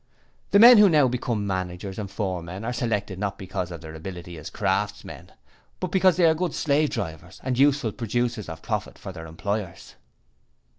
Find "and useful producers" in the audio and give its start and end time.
7.43-8.49